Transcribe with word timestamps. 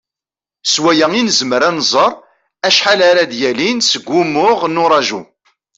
S 0.71 0.73
wakka 0.83 1.07
i 1.19 1.21
nezmer 1.23 1.61
ad 1.69 1.73
nẓer 1.77 2.13
acḥal 2.67 3.01
ara 3.09 3.23
d-yalin 3.31 3.79
seg 3.83 4.03
wumuɣ 4.13 4.59
n 4.67 4.81
uraju. 4.83 5.21